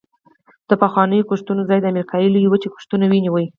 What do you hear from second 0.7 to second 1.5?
پخوانیو